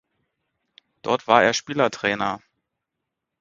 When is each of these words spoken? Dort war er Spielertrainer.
Dort 1.03 1.27
war 1.27 1.43
er 1.43 1.53
Spielertrainer. 1.53 2.41